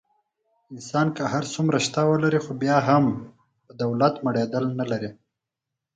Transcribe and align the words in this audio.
انسان 0.73 1.07
که 1.15 1.23
هر 1.33 1.43
څومره 1.53 1.77
شته 1.85 2.01
ولري. 2.09 2.39
خو 2.45 2.51
بیا 2.61 2.77
هم 2.89 3.05
په 3.65 3.71
دولت 3.81 4.15
مړېدل 4.25 4.65
نه 4.79 4.85
لري. 4.91 5.09